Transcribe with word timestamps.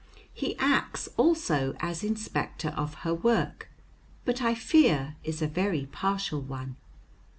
He 0.33 0.57
acts 0.57 1.07
also 1.15 1.75
as 1.79 2.03
inspector 2.03 2.69
of 2.69 2.95
her 3.05 3.13
work, 3.13 3.69
but 4.25 4.41
I 4.41 4.55
fear 4.55 5.15
is 5.23 5.43
a 5.43 5.47
very 5.47 5.85
partial 5.91 6.41
one. 6.41 6.75